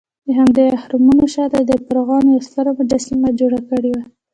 دهمدې 0.27 0.65
اهرامونو 0.77 1.25
شاته 1.33 1.59
د 1.63 1.71
فرعون 1.85 2.25
یوه 2.31 2.45
ستره 2.47 2.71
مجسمه 2.79 3.29
جوړه 3.39 3.59
کړې 3.69 3.89
وه. 3.93 4.03